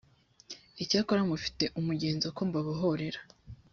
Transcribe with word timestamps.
icyakora 0.83 1.21
mufite 1.29 1.65
umugenzo 1.79 2.27
ko 2.35 2.41
mbabohorera 2.49 3.19